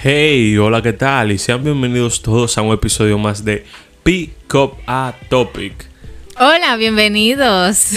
Hey, 0.00 0.56
hola, 0.58 0.80
¿qué 0.80 0.92
tal? 0.92 1.32
Y 1.32 1.38
sean 1.38 1.64
bienvenidos 1.64 2.22
todos 2.22 2.56
a 2.56 2.62
un 2.62 2.72
episodio 2.72 3.18
más 3.18 3.44
de 3.44 3.64
Pick 4.04 4.54
Up 4.54 4.74
a 4.86 5.12
Topic. 5.28 5.74
Hola, 6.38 6.76
bienvenidos. 6.76 7.94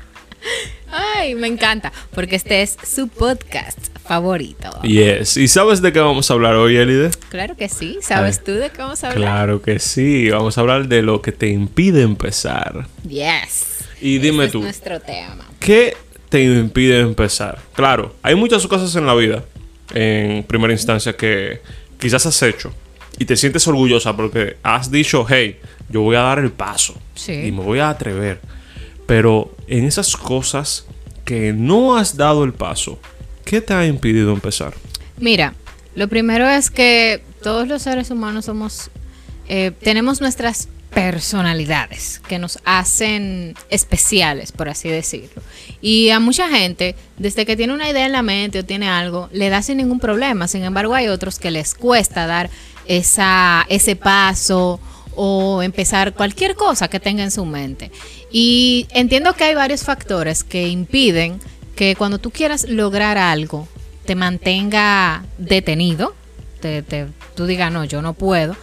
Ay, 0.90 1.36
me 1.36 1.46
encanta, 1.46 1.92
porque 2.12 2.34
este 2.34 2.62
es 2.62 2.76
su 2.82 3.06
podcast 3.06 3.78
favorito. 4.04 4.70
Yes. 4.82 5.36
¿Y 5.36 5.46
sabes 5.46 5.80
de 5.82 5.92
qué 5.92 6.00
vamos 6.00 6.28
a 6.28 6.34
hablar 6.34 6.56
hoy, 6.56 6.76
Elide? 6.76 7.10
Claro 7.28 7.56
que 7.56 7.68
sí. 7.68 7.98
¿Sabes 8.02 8.42
tú 8.42 8.50
de 8.50 8.70
qué 8.70 8.78
vamos 8.78 9.04
a 9.04 9.10
hablar? 9.10 9.22
Claro 9.22 9.62
que 9.62 9.78
sí. 9.78 10.30
Vamos 10.30 10.58
a 10.58 10.62
hablar 10.62 10.88
de 10.88 11.02
lo 11.02 11.22
que 11.22 11.30
te 11.30 11.46
impide 11.46 12.02
empezar. 12.02 12.88
Yes. 13.08 13.84
Y 14.00 14.18
dime 14.18 14.48
tú, 14.48 14.58
Es 14.58 14.64
nuestro 14.64 14.98
tema. 14.98 15.46
¿qué 15.60 15.96
te 16.28 16.42
impide 16.42 16.98
empezar? 16.98 17.60
Claro, 17.74 18.16
hay 18.20 18.34
muchas 18.34 18.66
cosas 18.66 18.94
en 18.96 19.06
la 19.06 19.14
vida, 19.14 19.44
en 19.92 20.42
primera 20.44 20.72
instancia, 20.72 21.16
que 21.16 21.60
quizás 21.98 22.24
has 22.26 22.42
hecho 22.42 22.72
y 23.18 23.24
te 23.26 23.36
sientes 23.36 23.66
orgullosa 23.68 24.16
porque 24.16 24.56
has 24.62 24.90
dicho, 24.90 25.24
hey, 25.28 25.58
yo 25.88 26.00
voy 26.02 26.16
a 26.16 26.20
dar 26.20 26.38
el 26.38 26.50
paso 26.50 26.94
Sí. 27.14 27.32
y 27.32 27.52
me 27.52 27.62
voy 27.62 27.78
a 27.78 27.90
atrever. 27.90 28.40
Pero 29.06 29.54
en 29.68 29.84
esas 29.84 30.16
cosas 30.16 30.86
que 31.24 31.52
no 31.52 31.96
has 31.96 32.16
dado 32.16 32.44
el 32.44 32.52
paso, 32.52 32.98
¿qué 33.44 33.60
te 33.60 33.74
ha 33.74 33.86
impedido 33.86 34.32
empezar? 34.32 34.74
Mira, 35.18 35.54
lo 35.94 36.08
primero 36.08 36.48
es 36.48 36.70
que 36.70 37.22
todos 37.42 37.68
los 37.68 37.82
seres 37.82 38.10
humanos 38.10 38.46
somos, 38.46 38.90
eh, 39.48 39.70
tenemos 39.82 40.20
nuestras 40.20 40.68
personalidades 40.94 42.20
que 42.28 42.38
nos 42.38 42.58
hacen 42.64 43.54
especiales, 43.70 44.52
por 44.52 44.68
así 44.68 44.88
decirlo. 44.88 45.42
Y 45.80 46.10
a 46.10 46.20
mucha 46.20 46.48
gente, 46.48 46.94
desde 47.18 47.44
que 47.44 47.56
tiene 47.56 47.72
una 47.74 47.88
idea 47.90 48.06
en 48.06 48.12
la 48.12 48.22
mente 48.22 48.60
o 48.60 48.64
tiene 48.64 48.88
algo, 48.88 49.28
le 49.32 49.48
da 49.50 49.62
sin 49.62 49.78
ningún 49.78 50.00
problema. 50.00 50.48
Sin 50.48 50.64
embargo, 50.64 50.94
hay 50.94 51.08
otros 51.08 51.38
que 51.38 51.50
les 51.50 51.74
cuesta 51.74 52.26
dar 52.26 52.48
esa, 52.86 53.66
ese 53.68 53.96
paso 53.96 54.80
o 55.16 55.62
empezar 55.62 56.14
cualquier 56.14 56.54
cosa 56.54 56.88
que 56.88 57.00
tenga 57.00 57.22
en 57.22 57.30
su 57.30 57.44
mente. 57.44 57.90
Y 58.32 58.86
entiendo 58.90 59.34
que 59.34 59.44
hay 59.44 59.54
varios 59.54 59.82
factores 59.84 60.42
que 60.44 60.68
impiden 60.68 61.40
que 61.76 61.96
cuando 61.96 62.18
tú 62.18 62.30
quieras 62.30 62.68
lograr 62.68 63.18
algo, 63.18 63.68
te 64.06 64.14
mantenga 64.14 65.24
detenido, 65.38 66.14
te, 66.60 66.82
te- 66.82 67.06
tú 67.34 67.46
digas, 67.46 67.72
no, 67.72 67.84
yo 67.84 68.00
no 68.02 68.12
puedo, 68.14 68.56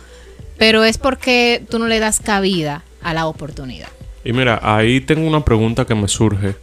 pero 0.58 0.84
es 0.84 0.98
porque 0.98 1.64
tú 1.70 1.80
no 1.80 1.88
le 1.88 2.00
das 2.00 2.20
cabida 2.20 2.84
a 3.02 3.14
la 3.14 3.28
oportunidad. 3.28 3.90
Y 4.24 4.34
mira, 4.34 4.60
ahí 4.62 5.02
tengo 5.02 5.28
una 5.28 5.44
pregunta 5.44 5.86
que 5.86 5.96
me 5.96 6.08
surge. 6.08 6.56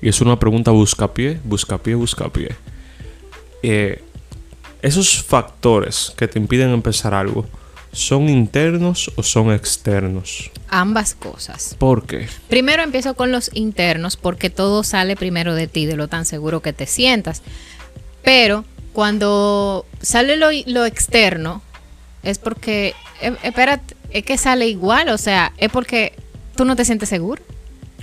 Y 0.00 0.08
es 0.08 0.20
una 0.20 0.38
pregunta 0.38 0.70
buscapié, 0.70 1.38
buscapié, 1.44 1.94
buscapié. 1.94 2.48
Eh, 3.62 4.02
esos 4.82 5.22
factores 5.22 6.12
que 6.16 6.26
te 6.26 6.38
impiden 6.38 6.70
empezar 6.70 7.14
algo, 7.14 7.46
¿son 7.92 8.28
internos 8.28 9.12
o 9.14 9.22
son 9.22 9.52
externos? 9.52 10.50
Ambas 10.68 11.14
cosas. 11.14 11.76
¿Por 11.78 12.04
qué? 12.04 12.26
Primero 12.48 12.82
empiezo 12.82 13.14
con 13.14 13.30
los 13.30 13.50
internos 13.54 14.16
porque 14.16 14.50
todo 14.50 14.82
sale 14.82 15.14
primero 15.14 15.54
de 15.54 15.68
ti, 15.68 15.86
de 15.86 15.96
lo 15.96 16.08
tan 16.08 16.24
seguro 16.24 16.62
que 16.62 16.72
te 16.72 16.86
sientas. 16.86 17.42
Pero 18.22 18.64
cuando 18.92 19.86
sale 20.00 20.36
lo, 20.36 20.48
lo 20.66 20.84
externo, 20.84 21.62
es 22.22 22.38
porque, 22.38 22.94
eh, 23.20 23.32
espérate, 23.42 23.94
es 24.10 24.24
que 24.24 24.36
sale 24.38 24.66
igual, 24.68 25.08
o 25.08 25.18
sea, 25.18 25.52
es 25.58 25.70
porque 25.70 26.12
tú 26.56 26.64
no 26.64 26.76
te 26.76 26.84
sientes 26.84 27.08
seguro. 27.08 27.42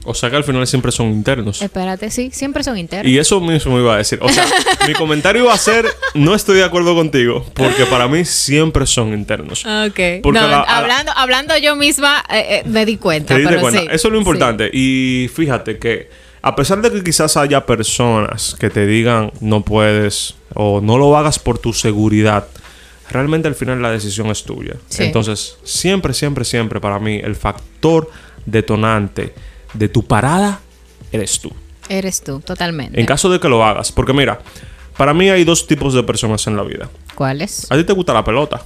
O 0.05 0.13
sea 0.13 0.29
que 0.29 0.37
al 0.37 0.45
final 0.45 0.65
siempre 0.65 0.93
son 0.93 1.07
internos. 1.07 1.61
Espérate, 1.61 2.09
sí, 2.09 2.29
siempre 2.33 2.63
son 2.63 2.77
internos. 2.77 3.11
Y 3.11 3.19
eso 3.19 3.41
mismo 3.41 3.77
iba 3.77 3.95
a 3.95 3.97
decir. 3.97 4.17
O 4.21 4.29
sea, 4.29 4.45
mi 4.87 4.93
comentario 4.93 5.43
iba 5.43 5.53
a 5.53 5.57
ser, 5.57 5.85
no 6.13 6.33
estoy 6.33 6.55
de 6.57 6.63
acuerdo 6.63 6.95
contigo, 6.95 7.45
porque 7.53 7.85
para 7.85 8.07
mí 8.07 8.23
siempre 8.23 8.87
son 8.87 9.13
internos. 9.13 9.65
Ok. 9.65 9.99
No, 10.23 10.31
la- 10.31 10.45
a 10.45 10.47
la- 10.47 10.61
hablando, 10.77 11.11
hablando 11.15 11.57
yo 11.57 11.75
misma, 11.75 12.23
eh, 12.31 12.45
eh, 12.49 12.63
me 12.65 12.85
di 12.85 12.95
cuenta. 12.95 13.35
¿Te 13.35 13.43
pero 13.45 13.59
cuenta? 13.59 13.81
sí, 13.81 13.87
Eso 13.91 14.07
es 14.07 14.11
lo 14.13 14.17
sí. 14.17 14.17
importante. 14.19 14.69
Y 14.73 15.29
fíjate 15.35 15.77
que 15.77 16.09
a 16.41 16.55
pesar 16.55 16.81
de 16.81 16.91
que 16.91 17.03
quizás 17.03 17.35
haya 17.35 17.65
personas 17.65 18.55
que 18.57 18.69
te 18.69 18.85
digan 18.87 19.33
no 19.41 19.61
puedes 19.63 20.35
o 20.55 20.79
no 20.79 20.97
lo 20.97 21.15
hagas 21.17 21.39
por 21.39 21.59
tu 21.59 21.73
seguridad, 21.73 22.47
realmente 23.09 23.47
al 23.47 23.55
final 23.55 23.81
la 23.81 23.91
decisión 23.91 24.27
es 24.27 24.43
tuya. 24.43 24.75
Sí. 24.87 25.03
Entonces, 25.03 25.57
siempre, 25.63 26.13
siempre, 26.13 26.45
siempre 26.45 26.79
para 26.79 26.99
mí 26.99 27.19
el 27.23 27.35
factor 27.35 28.09
detonante 28.45 29.33
de 29.73 29.89
tu 29.89 30.05
parada 30.05 30.59
eres 31.11 31.39
tú. 31.39 31.51
Eres 31.89 32.21
tú, 32.21 32.39
totalmente. 32.39 32.99
En 32.99 33.05
caso 33.05 33.29
de 33.29 33.39
que 33.39 33.49
lo 33.49 33.63
hagas. 33.63 33.91
Porque 33.91 34.13
mira, 34.13 34.39
para 34.97 35.13
mí 35.13 35.29
hay 35.29 35.43
dos 35.43 35.65
tipos 35.67 35.93
de 35.93 36.03
personas 36.03 36.45
en 36.47 36.55
la 36.55 36.63
vida. 36.63 36.89
¿Cuáles? 37.15 37.71
A 37.71 37.75
ti 37.77 37.83
te 37.83 37.93
gusta 37.93 38.13
la 38.13 38.23
pelota, 38.23 38.63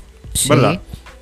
¿verdad? 0.50 0.82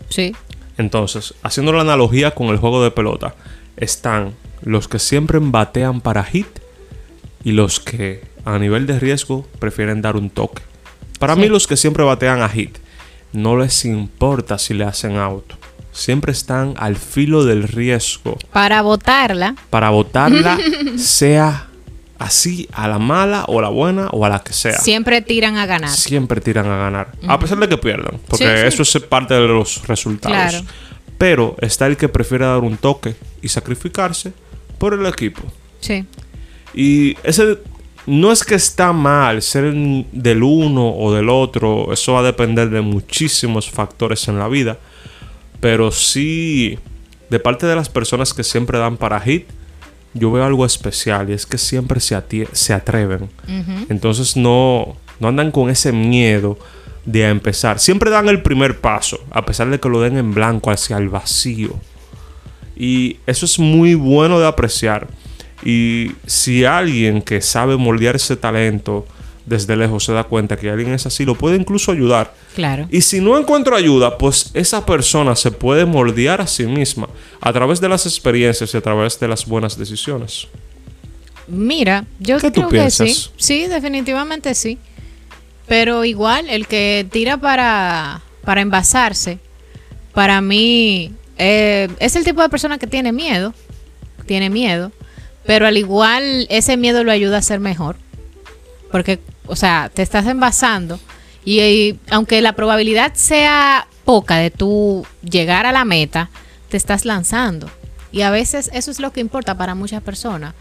Sí. 0.09 0.35
Entonces, 0.77 1.33
haciendo 1.43 1.71
la 1.73 1.81
analogía 1.81 2.31
con 2.31 2.47
el 2.47 2.57
juego 2.57 2.83
de 2.83 2.91
pelota, 2.91 3.35
están 3.77 4.33
los 4.63 4.87
que 4.87 4.99
siempre 4.99 5.37
batean 5.41 6.01
para 6.01 6.23
hit 6.23 6.47
y 7.43 7.51
los 7.51 7.79
que 7.79 8.23
a 8.45 8.57
nivel 8.57 8.87
de 8.87 8.99
riesgo 8.99 9.47
prefieren 9.59 10.01
dar 10.01 10.15
un 10.15 10.29
toque. 10.29 10.63
Para 11.19 11.35
Sí. 11.35 11.41
mí 11.41 11.47
los 11.47 11.67
que 11.67 11.77
siempre 11.77 12.03
batean 12.03 12.41
a 12.41 12.49
hit 12.49 12.77
no 13.33 13.57
les 13.57 13.85
importa 13.85 14.57
si 14.57 14.73
le 14.73 14.83
hacen 14.85 15.17
out. 15.17 15.53
Siempre 15.91 16.31
están 16.31 16.73
al 16.77 16.95
filo 16.95 17.43
del 17.43 17.63
riesgo 17.63 18.37
Para 18.53 18.81
votarla, 18.81 19.55
para 19.69 19.89
botarla 19.89 20.57
sea 20.97 21.67
así 22.17 22.69
a 22.71 22.87
la 22.87 22.97
mala 22.97 23.43
o 23.47 23.59
a 23.59 23.61
la 23.63 23.67
buena 23.69 24.07
o 24.11 24.25
a 24.25 24.29
la 24.29 24.39
que 24.39 24.53
sea. 24.53 24.77
siempre 24.79 25.21
tiran 25.21 25.57
a 25.57 25.65
ganar. 25.65 25.89
Siempre 25.89 26.39
tiran 26.39 26.67
a 26.67 26.77
ganar. 26.77 27.11
A 27.27 27.37
pesar 27.39 27.57
de 27.57 27.67
que 27.67 27.77
pierdan. 27.77 28.19
Porque 28.27 28.45
Sí, 28.45 28.51
sí. 28.71 28.81
eso 28.81 28.97
es 28.99 29.03
parte 29.03 29.33
de 29.33 29.47
los 29.47 29.85
resultados. 29.87 30.37
Claro. 30.37 30.65
Pero 31.17 31.55
está 31.59 31.87
el 31.87 31.97
que 31.97 32.07
prefiere 32.07 32.45
dar 32.45 32.59
un 32.59 32.77
toque 32.77 33.15
y 33.41 33.49
sacrificarse 33.49 34.31
por 34.77 34.93
el 34.93 35.05
equipo. 35.07 35.41
Sí. 35.81 36.05
Y 36.73 37.17
ese 37.23 37.57
no 38.05 38.31
es 38.31 38.43
que 38.43 38.55
está 38.55 38.93
mal 38.93 39.41
ser 39.41 39.73
del 39.73 40.43
uno 40.43 40.89
o 40.95 41.13
del 41.13 41.29
otro. 41.29 41.93
Eso 41.93 42.13
va 42.13 42.19
a 42.19 42.23
depender 42.23 42.69
de 42.69 42.81
muchísimos 42.81 43.69
factores 43.69 44.27
en 44.27 44.39
la 44.39 44.47
vida. 44.47 44.77
Pero 45.59 45.91
sí, 45.91 46.79
de 47.29 47.39
parte 47.39 47.67
de 47.67 47.75
las 47.75 47.89
personas 47.89 48.33
que 48.33 48.43
siempre 48.43 48.79
dan 48.79 48.97
para 48.97 49.19
hit, 49.19 49.47
yo 50.13 50.31
veo 50.31 50.43
algo 50.43 50.65
especial 50.65 51.29
y 51.29 51.33
es 51.33 51.45
que 51.45 51.57
siempre 51.57 51.99
se, 51.99 52.21
se 52.51 52.73
atreven. 52.73 53.29
Entonces 53.89 54.35
no, 54.35 54.97
no 55.19 55.27
andan 55.27 55.51
con 55.51 55.69
ese 55.69 55.91
miedo 55.91 56.57
de 57.05 57.27
empezar. 57.27 57.79
Siempre 57.79 58.09
dan 58.09 58.27
el 58.27 58.41
primer 58.41 58.79
paso, 58.79 59.19
a 59.31 59.45
pesar 59.45 59.69
de 59.69 59.79
que 59.79 59.89
lo 59.89 60.01
den 60.01 60.17
en 60.17 60.33
blanco 60.33 60.71
hacia 60.71 60.97
el 60.97 61.09
vacío. 61.09 61.75
Y 62.75 63.17
eso 63.27 63.45
es 63.45 63.59
muy 63.59 63.93
bueno 63.93 64.39
de 64.39 64.47
apreciar. 64.47 65.07
Y 65.63 66.13
si 66.25 66.65
alguien 66.65 67.21
que 67.21 67.41
sabe 67.41 67.77
moldear 67.77 68.15
ese 68.15 68.35
talento 68.35 69.05
desde 69.45 69.75
lejos 69.75 70.05
se 70.05 70.13
da 70.13 70.23
cuenta 70.23 70.57
que 70.57 70.69
alguien 70.69 70.93
es 70.93 71.05
así, 71.05 71.25
lo 71.25 71.35
puede 71.35 71.57
incluso 71.57 71.91
ayudar. 71.91 72.33
Claro. 72.55 72.87
Y 72.91 73.01
si 73.01 73.19
no 73.19 73.37
encuentro 73.37 73.75
ayuda, 73.75 74.17
pues 74.17 74.51
esa 74.53 74.85
persona 74.85 75.35
se 75.35 75.51
puede 75.51 75.85
moldear 75.85 76.41
a 76.41 76.47
sí 76.47 76.65
misma 76.65 77.09
a 77.39 77.51
través 77.51 77.81
de 77.81 77.89
las 77.89 78.05
experiencias 78.05 78.73
y 78.73 78.77
a 78.77 78.81
través 78.81 79.19
de 79.19 79.27
las 79.27 79.45
buenas 79.45 79.77
decisiones. 79.77 80.47
Mira, 81.47 82.05
yo 82.19 82.37
¿Qué 82.37 82.51
tú 82.51 82.67
creo 82.67 82.85
que 82.85 82.91
sí. 82.91 83.03
piensas? 83.03 83.31
Sí, 83.37 83.67
definitivamente 83.67 84.53
sí. 84.55 84.77
Pero 85.67 86.05
igual, 86.05 86.49
el 86.49 86.67
que 86.67 87.05
tira 87.11 87.37
para, 87.37 88.21
para 88.43 88.61
envasarse, 88.61 89.39
para 90.13 90.41
mí, 90.41 91.11
eh, 91.37 91.89
es 91.99 92.15
el 92.15 92.23
tipo 92.23 92.41
de 92.41 92.49
persona 92.49 92.77
que 92.77 92.87
tiene 92.87 93.11
miedo. 93.11 93.53
Tiene 94.25 94.49
miedo. 94.49 94.91
Pero 95.45 95.67
al 95.67 95.77
igual, 95.77 96.45
ese 96.49 96.77
miedo 96.77 97.03
lo 97.03 97.11
ayuda 97.11 97.37
a 97.37 97.41
ser 97.41 97.59
mejor. 97.59 97.95
Porque, 98.91 99.19
o 99.47 99.55
sea, 99.55 99.89
te 99.93 100.01
estás 100.01 100.25
envasando. 100.27 100.99
Y, 101.43 101.97
aunque 102.09 102.41
la 102.41 102.53
probabilidad 102.53 103.13
sea 103.15 103.87
poca 104.05 104.37
de 104.37 104.51
tú 104.51 105.05
llegar 105.23 105.65
a 105.65 105.71
la 105.71 105.85
meta, 105.85 106.29
te 106.69 106.77
estás 106.77 107.05
lanzando. 107.05 107.69
Y 108.11 108.21
a 108.21 108.29
veces 108.29 108.69
eso 108.73 108.91
es 108.91 108.99
lo 108.99 109.11
que 109.11 109.21
importa 109.21 109.57
para 109.57 109.73
muchas 109.73 110.03
personas. 110.03 110.53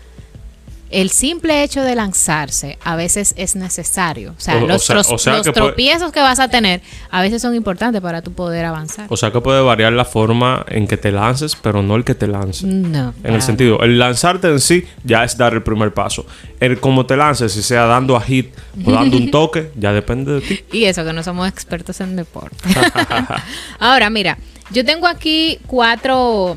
El 0.91 1.11
simple 1.11 1.63
hecho 1.63 1.83
de 1.83 1.95
lanzarse 1.95 2.77
a 2.83 2.97
veces 2.97 3.33
es 3.37 3.55
necesario. 3.55 4.35
O 4.37 4.41
sea, 4.41 4.57
O- 4.57 4.65
o 4.65 4.67
los, 4.67 4.85
sea- 4.85 4.99
o 5.01 5.19
sea 5.19 5.37
los 5.37 5.47
que 5.47 5.53
puede- 5.53 5.67
tropiezos 5.69 6.11
que 6.11 6.21
vas 6.21 6.41
a 6.41 6.49
tener 6.49 6.81
a 7.11 7.23
veces 7.23 7.41
son 7.41 7.55
importantes 7.55 8.01
para 8.01 8.23
tu 8.23 8.33
poder 8.33 8.65
avanzar. 8.65 9.07
O 9.09 9.17
sea 9.17 9.31
que 9.31 9.41
puede 9.41 9.61
variar 9.63 9.93
la 9.93 10.05
forma 10.05 10.65
en 10.69 10.89
que 10.89 10.97
te 10.97 11.13
lances, 11.13 11.55
pero 11.57 11.83
no 11.83 11.95
el 11.97 12.05
que 12.05 12.15
te 12.17 12.27
lance. 12.27 12.67
no. 12.67 13.15
En 13.23 13.35
el 13.35 13.43
sentido, 13.43 13.81
el 13.83 13.99
lanzarte 13.99 14.49
en 14.49 14.59
sí 14.61 14.85
ya 15.05 15.23
es 15.25 15.37
dar 15.37 15.55
el 15.55 15.63
primer 15.63 15.95
paso. 15.95 16.27
El 16.59 16.81
cómo 16.81 17.07
te 17.07 17.17
lances, 17.17 17.53
si 17.53 17.63
sea 17.63 17.85
dando 17.87 18.17
a 18.17 18.21
hit 18.21 18.53
o 18.85 18.91
dando 18.91 19.17
un 19.17 19.31
toque, 19.31 19.71
ya 19.77 19.93
depende 19.93 20.33
de 20.33 20.41
ti. 20.41 20.65
Y 20.73 20.85
eso 20.87 21.05
que 21.05 21.13
no 21.13 21.23
somos 21.23 21.47
expertos 21.49 22.01
en 22.01 22.17
deporte. 22.17 22.57
Ahora, 23.79 24.11
mira, 24.11 24.39
yo 24.71 24.85
tengo 24.85 25.07
aquí 25.07 25.59
cuatro, 25.67 26.57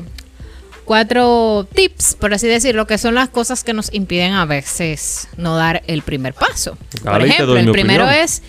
cuatro 0.84 1.66
tips, 1.74 2.14
por 2.14 2.34
así 2.34 2.46
decirlo, 2.46 2.86
que 2.86 2.98
son 2.98 3.14
las 3.14 3.28
cosas 3.28 3.64
que 3.64 3.72
nos 3.72 3.92
impiden 3.92 4.32
a 4.32 4.44
veces 4.44 5.28
no 5.36 5.56
dar 5.56 5.82
el 5.86 6.02
primer 6.02 6.34
paso. 6.34 6.76
Por 7.02 7.22
ejemplo, 7.22 7.56
el 7.56 7.70
primero 7.70 8.04
opinión. 8.04 8.24
es 8.24 8.42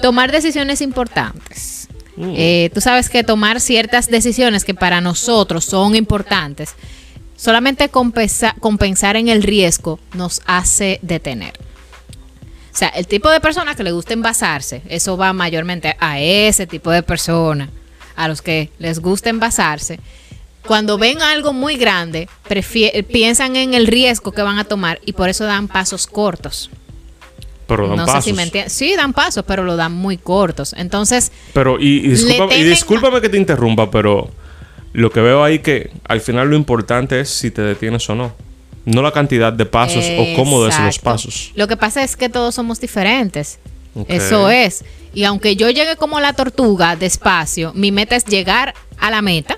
tomar 0.00 0.32
decisiones 0.32 0.80
importantes. 0.80 1.88
Eh, 2.18 2.70
tú 2.74 2.80
sabes 2.80 3.08
que 3.08 3.24
tomar 3.24 3.60
ciertas 3.60 4.08
decisiones 4.08 4.64
que 4.64 4.74
para 4.74 5.00
nosotros 5.00 5.64
son 5.64 5.96
importantes, 5.96 6.74
solamente 7.36 7.88
compensar 7.88 9.16
en 9.16 9.28
el 9.28 9.42
riesgo 9.42 9.98
nos 10.14 10.42
hace 10.46 10.98
detener. 11.02 11.54
O 12.72 12.76
sea, 12.76 12.88
el 12.88 13.06
tipo 13.06 13.30
de 13.30 13.40
persona 13.40 13.74
que 13.74 13.82
le 13.82 13.92
gusta 13.92 14.14
envasarse, 14.14 14.82
eso 14.88 15.16
va 15.16 15.32
mayormente 15.32 15.96
a 16.00 16.20
ese 16.20 16.66
tipo 16.66 16.90
de 16.90 17.02
persona, 17.02 17.68
a 18.16 18.28
los 18.28 18.40
que 18.40 18.70
les 18.78 18.98
gusta 18.98 19.30
envasarse. 19.30 19.98
Cuando 20.66 20.98
ven 20.98 21.22
algo 21.22 21.52
muy 21.52 21.76
grande, 21.76 22.28
piensan 23.10 23.56
en 23.56 23.74
el 23.74 23.86
riesgo 23.86 24.32
que 24.32 24.42
van 24.42 24.58
a 24.58 24.64
tomar 24.64 25.00
y 25.04 25.12
por 25.12 25.28
eso 25.28 25.44
dan 25.44 25.68
pasos 25.68 26.06
cortos. 26.06 26.70
Pero 27.66 27.88
dan 27.88 27.96
no 27.96 28.06
pasos. 28.06 28.24
Sé 28.24 28.30
si 28.30 28.36
me 28.36 28.68
sí, 28.68 28.94
dan 28.96 29.12
pasos, 29.12 29.44
pero 29.46 29.64
lo 29.64 29.76
dan 29.76 29.92
muy 29.92 30.18
cortos. 30.18 30.74
Entonces. 30.76 31.32
Pero, 31.52 31.80
y, 31.80 32.06
y 32.06 32.62
discúlpame 32.64 33.20
que 33.20 33.28
te 33.28 33.36
interrumpa, 33.36 33.90
pero 33.90 34.30
lo 34.92 35.10
que 35.10 35.20
veo 35.20 35.42
ahí 35.42 35.60
que 35.60 35.90
al 36.06 36.20
final 36.20 36.48
lo 36.48 36.56
importante 36.56 37.20
es 37.20 37.30
si 37.30 37.50
te 37.50 37.62
detienes 37.62 38.08
o 38.10 38.14
no. 38.14 38.32
No 38.84 39.00
la 39.00 39.12
cantidad 39.12 39.52
de 39.52 39.64
pasos 39.64 40.04
o 40.18 40.34
cómo 40.34 40.64
des 40.64 40.78
los 40.78 40.98
pasos. 40.98 41.52
Lo 41.54 41.68
que 41.68 41.76
pasa 41.76 42.02
es 42.02 42.16
que 42.16 42.28
todos 42.28 42.54
somos 42.54 42.80
diferentes. 42.80 43.60
Eso 44.08 44.50
es. 44.50 44.84
Y 45.14 45.24
aunque 45.24 45.54
yo 45.54 45.70
llegue 45.70 45.96
como 45.96 46.18
la 46.20 46.32
tortuga 46.32 46.96
despacio, 46.96 47.72
mi 47.74 47.92
meta 47.92 48.16
es 48.16 48.24
llegar 48.24 48.74
a 48.98 49.10
la 49.10 49.22
meta, 49.22 49.56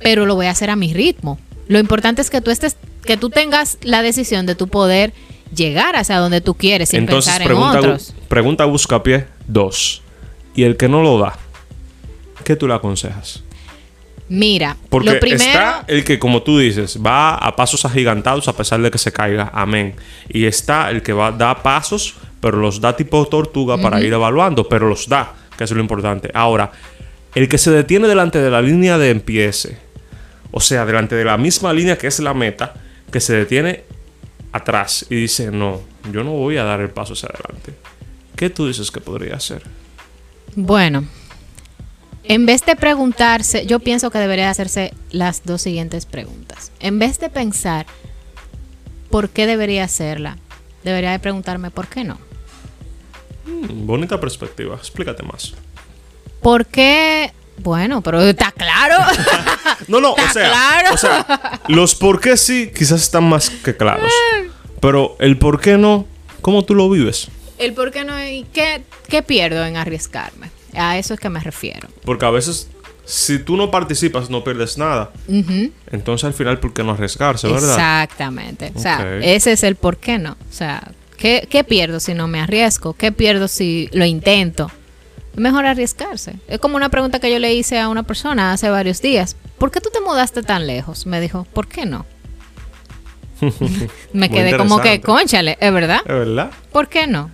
pero 0.00 0.26
lo 0.26 0.34
voy 0.34 0.46
a 0.46 0.50
hacer 0.50 0.70
a 0.70 0.76
mi 0.76 0.92
ritmo. 0.92 1.38
Lo 1.68 1.78
importante 1.78 2.22
es 2.22 2.30
que 2.30 2.40
tú 2.40 2.50
estés, 2.50 2.76
que 3.04 3.16
tú 3.16 3.30
tengas 3.30 3.78
la 3.82 4.02
decisión 4.02 4.46
de 4.46 4.54
tu 4.54 4.68
poder 4.68 5.12
llegar 5.54 5.96
hacia 5.96 6.18
donde 6.18 6.40
tú 6.40 6.54
quieres 6.54 6.90
sin 6.90 7.00
Entonces, 7.00 7.32
pensar 7.32 7.46
pregunta, 7.46 7.78
en 7.78 7.84
otros. 7.84 8.14
Pregunta 8.28 8.64
Buscapié 8.64 9.26
dos. 9.46 10.02
Y 10.54 10.64
el 10.64 10.76
que 10.76 10.88
no 10.88 11.02
lo 11.02 11.18
da, 11.18 11.38
¿qué 12.44 12.56
tú 12.56 12.66
le 12.66 12.74
aconsejas? 12.74 13.42
Mira, 14.28 14.76
porque 14.90 15.14
lo 15.14 15.20
primero... 15.20 15.42
está 15.42 15.84
el 15.86 16.04
que, 16.04 16.18
como 16.18 16.42
tú 16.42 16.58
dices, 16.58 16.98
va 17.04 17.34
a 17.34 17.56
pasos 17.56 17.84
agigantados 17.84 18.46
a 18.48 18.52
pesar 18.54 18.80
de 18.82 18.90
que 18.90 18.98
se 18.98 19.12
caiga. 19.12 19.50
Amén. 19.54 19.94
Y 20.28 20.44
está 20.44 20.90
el 20.90 21.02
que 21.02 21.12
va 21.12 21.32
da 21.32 21.62
pasos, 21.62 22.14
pero 22.40 22.58
los 22.58 22.80
da 22.80 22.94
tipo 22.94 23.26
tortuga 23.26 23.78
para 23.78 24.00
ir 24.02 24.12
evaluando, 24.12 24.68
pero 24.68 24.88
los 24.88 25.08
da, 25.08 25.32
que 25.56 25.64
es 25.64 25.70
lo 25.70 25.80
importante. 25.80 26.30
Ahora, 26.34 26.72
el 27.34 27.48
que 27.48 27.56
se 27.56 27.70
detiene 27.70 28.06
delante 28.06 28.40
de 28.40 28.50
la 28.50 28.60
línea 28.60 28.98
de 28.98 29.10
empiece, 29.10 29.78
o 30.50 30.60
sea, 30.60 30.84
delante 30.86 31.14
de 31.14 31.24
la 31.24 31.36
misma 31.36 31.72
línea 31.72 31.98
que 31.98 32.06
es 32.06 32.18
la 32.20 32.34
meta, 32.34 32.74
que 33.10 33.20
se 33.20 33.34
detiene 33.34 33.84
atrás 34.52 35.06
y 35.10 35.16
dice, 35.16 35.50
no, 35.50 35.80
yo 36.12 36.24
no 36.24 36.32
voy 36.32 36.56
a 36.56 36.64
dar 36.64 36.80
el 36.80 36.90
paso 36.90 37.12
hacia 37.12 37.28
adelante. 37.28 37.74
¿Qué 38.36 38.50
tú 38.50 38.66
dices 38.66 38.90
que 38.90 39.00
podría 39.00 39.36
hacer? 39.36 39.62
Bueno, 40.54 41.04
en 42.24 42.46
vez 42.46 42.64
de 42.64 42.76
preguntarse, 42.76 43.66
yo 43.66 43.80
pienso 43.80 44.10
que 44.10 44.18
debería 44.18 44.50
hacerse 44.50 44.92
las 45.10 45.44
dos 45.44 45.62
siguientes 45.62 46.06
preguntas. 46.06 46.72
En 46.80 46.98
vez 46.98 47.18
de 47.18 47.30
pensar 47.30 47.86
por 49.10 49.30
qué 49.30 49.46
debería 49.46 49.84
hacerla, 49.84 50.36
debería 50.84 51.12
de 51.12 51.18
preguntarme 51.18 51.70
por 51.70 51.88
qué 51.88 52.04
no. 52.04 52.18
Mm, 53.46 53.86
bonita 53.86 54.20
perspectiva, 54.20 54.76
explícate 54.76 55.22
más. 55.22 55.54
¿Por 56.42 56.66
qué? 56.66 57.32
Bueno, 57.58 58.02
pero 58.02 58.20
está 58.22 58.52
claro. 58.52 58.96
no, 59.88 60.00
no, 60.00 60.12
o 60.12 60.32
sea, 60.32 60.84
o 60.92 60.96
sea, 60.96 61.60
los 61.68 61.94
por 61.94 62.20
qué 62.20 62.36
sí 62.36 62.70
quizás 62.74 63.02
están 63.02 63.24
más 63.24 63.50
que 63.50 63.76
claros. 63.76 64.12
Pero 64.80 65.16
el 65.18 65.38
por 65.38 65.60
qué 65.60 65.76
no, 65.76 66.06
¿cómo 66.40 66.64
tú 66.64 66.74
lo 66.74 66.88
vives? 66.88 67.28
El 67.58 67.74
por 67.74 67.90
qué 67.90 68.04
no 68.04 68.22
y 68.24 68.46
qué, 68.52 68.82
qué 69.08 69.22
pierdo 69.22 69.64
en 69.64 69.76
arriesgarme. 69.76 70.50
A 70.74 70.98
eso 70.98 71.14
es 71.14 71.20
que 71.20 71.28
me 71.28 71.40
refiero. 71.40 71.88
Porque 72.04 72.24
a 72.24 72.30
veces, 72.30 72.68
si 73.04 73.40
tú 73.40 73.56
no 73.56 73.70
participas, 73.70 74.30
no 74.30 74.44
pierdes 74.44 74.78
nada. 74.78 75.10
Entonces, 75.90 76.24
al 76.24 76.34
final, 76.34 76.60
¿por 76.60 76.72
qué 76.72 76.84
no 76.84 76.92
arriesgarse, 76.92 77.48
verdad? 77.48 77.70
Exactamente. 77.70 78.72
O 78.74 78.78
sea, 78.78 79.18
ese 79.18 79.52
es 79.52 79.64
el 79.64 79.74
por 79.74 79.96
qué 79.96 80.18
no. 80.18 80.32
O 80.32 80.52
sea, 80.52 80.92
¿qué, 81.16 81.48
¿qué 81.50 81.64
pierdo 81.64 81.98
si 81.98 82.14
no 82.14 82.28
me 82.28 82.40
arriesgo? 82.40 82.92
¿Qué 82.92 83.10
pierdo 83.10 83.48
si 83.48 83.88
lo 83.92 84.04
intento? 84.04 84.70
Mejor 85.38 85.66
arriesgarse. 85.66 86.36
Es 86.48 86.58
como 86.58 86.76
una 86.76 86.88
pregunta 86.88 87.20
que 87.20 87.30
yo 87.30 87.38
le 87.38 87.54
hice 87.54 87.78
a 87.78 87.88
una 87.88 88.02
persona 88.02 88.52
hace 88.52 88.70
varios 88.70 89.00
días. 89.00 89.36
¿Por 89.58 89.70
qué 89.70 89.80
tú 89.80 89.90
te 89.92 90.00
mudaste 90.00 90.42
tan 90.42 90.66
lejos? 90.66 91.06
Me 91.06 91.20
dijo, 91.20 91.46
¿por 91.52 91.66
qué 91.68 91.86
no? 91.86 92.06
me 94.12 94.30
quedé 94.30 94.56
como 94.56 94.80
que, 94.80 95.00
conchale, 95.00 95.56
¿es 95.60 95.72
verdad? 95.72 96.00
¿Es 96.00 96.12
verdad? 96.12 96.50
¿Por 96.72 96.88
qué 96.88 97.06
no? 97.06 97.30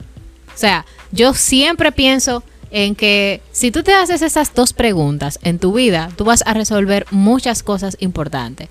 O 0.55 0.57
sea, 0.57 0.85
yo 1.13 1.35
siempre 1.35 1.93
pienso 1.93 2.43
en 2.71 2.95
que 2.95 3.41
si 3.53 3.71
tú 3.71 3.83
te 3.83 3.95
haces 3.95 4.21
esas 4.21 4.53
dos 4.53 4.73
preguntas 4.73 5.39
en 5.43 5.59
tu 5.59 5.73
vida, 5.73 6.11
tú 6.17 6.25
vas 6.25 6.43
a 6.47 6.55
resolver 6.55 7.07
muchas 7.11 7.63
cosas 7.63 7.97
importantes. 8.01 8.69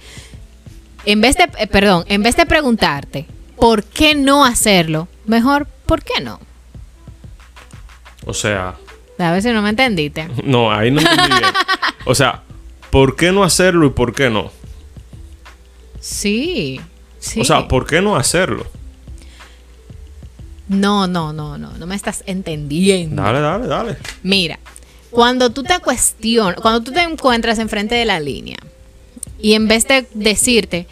En 1.05 1.21
vez 1.21 1.37
de, 1.37 1.49
eh, 1.57 1.67
perdón, 1.67 2.03
en 2.07 2.21
vez 2.23 2.35
de 2.35 2.45
preguntarte 2.45 3.25
por 3.55 3.83
qué 3.83 4.15
no 4.15 4.45
hacerlo, 4.45 5.07
mejor, 5.25 5.67
¿por 5.85 6.03
qué 6.03 6.21
no? 6.21 6.39
O 8.25 8.33
sea... 8.33 8.75
A 9.23 9.31
ver 9.31 9.41
si 9.41 9.49
no 9.51 9.61
me 9.61 9.69
entendiste. 9.69 10.27
No, 10.43 10.71
ahí 10.71 10.91
no 10.91 10.99
entendí 10.99 11.27
bien. 11.27 11.53
O 12.05 12.13
sea, 12.15 12.43
¿por 12.89 13.15
qué 13.15 13.31
no 13.31 13.43
hacerlo 13.43 13.87
y 13.87 13.91
por 13.91 14.13
qué 14.13 14.29
no? 14.29 14.51
Sí, 16.01 16.81
sí. 17.17 17.39
O 17.39 17.45
sea, 17.45 17.69
¿por 17.69 17.85
qué 17.85 18.01
no 18.01 18.17
hacerlo? 18.17 18.67
No, 20.67 21.07
no, 21.07 21.31
no, 21.31 21.57
no, 21.57 21.71
no 21.71 21.87
me 21.87 21.95
estás 21.95 22.23
entendiendo. 22.25 23.21
Dale, 23.21 23.39
dale, 23.39 23.67
dale. 23.67 23.97
Mira, 24.21 24.59
cuando 25.11 25.49
tú 25.51 25.63
te 25.63 25.79
cuestionas, 25.79 26.59
cuando 26.59 26.81
tú 26.81 26.91
te 26.91 27.01
encuentras 27.01 27.57
enfrente 27.59 27.95
de 27.95 28.03
la 28.03 28.19
línea 28.19 28.57
y 29.39 29.53
en 29.53 29.67
vez 29.69 29.87
de 29.87 30.05
decirte, 30.13 30.87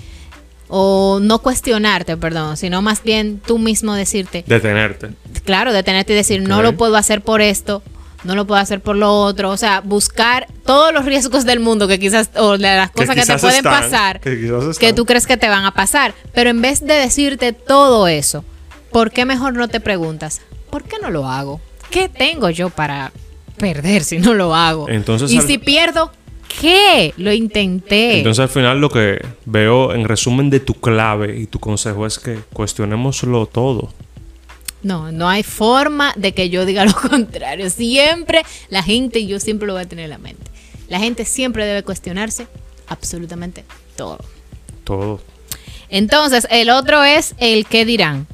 o 0.69 1.19
no 1.21 1.39
cuestionarte, 1.39 2.15
perdón, 2.15 2.55
sino 2.55 2.81
más 2.81 3.03
bien 3.03 3.41
tú 3.45 3.57
mismo 3.57 3.93
decirte. 3.93 4.45
Detenerte. 4.47 5.09
Claro, 5.43 5.73
detenerte 5.73 6.13
y 6.13 6.15
decir, 6.15 6.41
no 6.41 6.61
lo 6.61 6.77
puedo 6.77 6.95
hacer 6.95 7.21
por 7.21 7.41
esto, 7.41 7.83
no 8.23 8.35
lo 8.35 8.45
puedo 8.45 8.61
hacer 8.61 8.81
por 8.81 8.95
lo 8.95 9.13
otro. 9.13 9.49
O 9.49 9.57
sea, 9.57 9.81
buscar 9.81 10.47
todos 10.65 10.93
los 10.93 11.05
riesgos 11.05 11.45
del 11.45 11.59
mundo 11.59 11.87
que 11.87 11.99
quizás, 11.99 12.29
o 12.35 12.57
de 12.57 12.75
las 12.75 12.91
cosas 12.91 13.15
que, 13.15 13.25
te 13.25 13.37
pueden 13.37 13.63
pasar, 13.63 14.19
que, 14.19 14.51
que 14.79 14.93
tú 14.93 15.05
crees 15.05 15.27
que 15.27 15.37
te 15.37 15.49
van 15.49 15.65
a 15.65 15.73
pasar. 15.73 16.13
Pero 16.33 16.49
en 16.49 16.61
vez 16.61 16.81
de 16.81 16.93
decirte 16.93 17.53
todo 17.53 18.07
eso, 18.07 18.43
¿por 18.91 19.11
qué 19.11 19.25
mejor 19.25 19.53
no 19.53 19.67
te 19.67 19.79
preguntas, 19.79 20.41
¿por 20.69 20.83
qué 20.83 20.97
no 21.01 21.09
lo 21.09 21.27
hago? 21.27 21.59
¿Qué 21.89 22.09
tengo 22.09 22.49
yo 22.49 22.69
para 22.69 23.11
perder 23.57 24.03
si 24.03 24.19
no 24.19 24.33
lo 24.33 24.55
hago? 24.55 24.87
Entonces, 24.89 25.31
y 25.31 25.41
si 25.41 25.57
pierdo, 25.57 26.11
¿qué? 26.59 27.13
Lo 27.17 27.33
intenté. 27.33 28.17
Entonces 28.17 28.41
al 28.41 28.49
final 28.49 28.79
lo 28.79 28.89
que 28.89 29.23
veo 29.45 29.93
en 29.93 30.07
resumen 30.07 30.49
de 30.49 30.59
tu 30.59 30.73
clave 30.75 31.37
y 31.37 31.47
tu 31.47 31.59
consejo 31.59 32.05
es 32.05 32.19
que 32.19 32.39
cuestionémoslo 32.53 33.45
todo. 33.45 33.91
No, 34.83 35.11
no 35.11 35.29
hay 35.29 35.43
forma 35.43 36.13
de 36.15 36.33
que 36.33 36.49
yo 36.49 36.65
diga 36.65 36.85
lo 36.85 36.93
contrario. 36.93 37.69
Siempre 37.69 38.43
la 38.69 38.83
gente, 38.83 39.19
y 39.19 39.27
yo 39.27 39.39
siempre 39.39 39.67
lo 39.67 39.73
voy 39.73 39.83
a 39.83 39.87
tener 39.87 40.05
en 40.05 40.11
la 40.11 40.17
mente, 40.17 40.49
la 40.87 40.99
gente 40.99 41.25
siempre 41.25 41.65
debe 41.65 41.83
cuestionarse 41.83 42.47
absolutamente 42.87 43.63
todo. 43.95 44.19
Todo. 44.83 45.21
Entonces, 45.89 46.47
el 46.49 46.69
otro 46.69 47.03
es 47.03 47.35
el 47.37 47.65
qué 47.65 47.85
dirán. 47.85 48.27